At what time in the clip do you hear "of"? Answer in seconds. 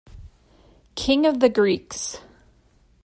1.27-1.41